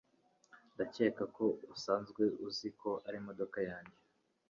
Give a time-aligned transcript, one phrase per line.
[0.73, 3.97] Ndakeka ko usanzwe uzi ko arimodoka yanjye.